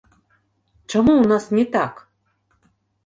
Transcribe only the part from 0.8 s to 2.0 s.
Чаму ў нас не так?